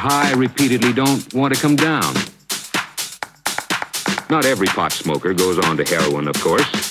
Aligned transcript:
high 0.00 0.32
repeatedly 0.32 0.94
don't 0.94 1.34
want 1.34 1.54
to 1.54 1.60
come 1.60 1.76
down. 1.76 2.14
Not 4.30 4.46
every 4.46 4.66
pot 4.68 4.92
smoker 4.92 5.34
goes 5.34 5.58
on 5.58 5.76
to 5.76 5.84
heroin, 5.84 6.26
of 6.26 6.40
course. 6.40 6.89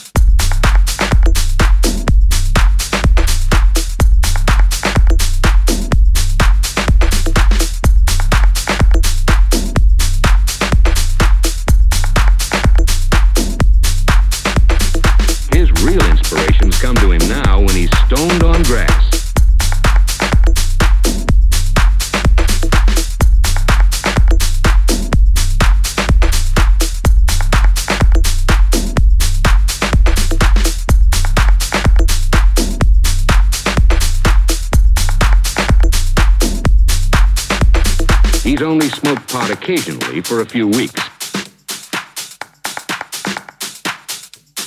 occasionally 39.70 40.20
for 40.21 40.41
a 40.41 40.45
few 40.48 40.67
weeks. 40.67 40.99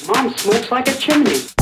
Mom 0.07 0.33
smokes 0.33 0.71
like 0.71 0.87
a 0.87 0.95
chimney. 0.95 1.62